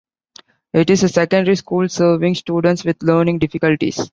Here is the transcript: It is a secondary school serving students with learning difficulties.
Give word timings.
It 0.73 0.89
is 0.89 1.03
a 1.03 1.09
secondary 1.09 1.55
school 1.55 1.87
serving 1.87 2.33
students 2.33 2.83
with 2.83 3.03
learning 3.03 3.37
difficulties. 3.37 4.09